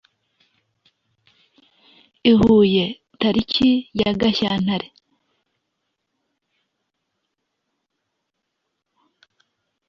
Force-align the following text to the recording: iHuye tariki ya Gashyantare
iHuye 2.31 2.83
tariki 3.19 3.71
ya 3.99 4.11
Gashyantare 4.19 4.87